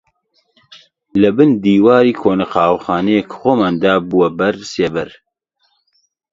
[1.21, 5.09] لەبن دیواری کۆنە قاوەخانەیەک خۆمان دابووە بەر سێبەر